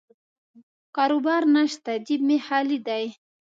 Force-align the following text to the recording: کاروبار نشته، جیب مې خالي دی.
کاروبار 0.95 1.43
نشته، 1.55 1.91
جیب 2.05 2.21
مې 2.27 2.37
خالي 2.45 2.77
دی. 2.87 3.05